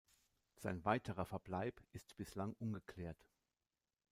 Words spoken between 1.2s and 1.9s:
Verbleib